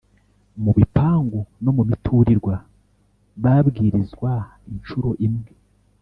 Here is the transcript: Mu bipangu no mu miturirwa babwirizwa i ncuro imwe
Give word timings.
Mu 0.63 0.71
bipangu 0.77 1.39
no 1.63 1.71
mu 1.77 1.83
miturirwa 1.89 2.55
babwirizwa 3.43 4.31
i 4.69 4.71
ncuro 4.75 5.09
imwe 5.25 5.49